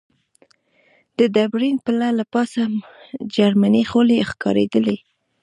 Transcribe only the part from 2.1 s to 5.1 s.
له پاسه جرمنۍ خولۍ ښکارېدلې.